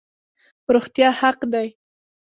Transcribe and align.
روغتیا 0.73 1.09
حق 1.19 1.39
دی 1.51 1.67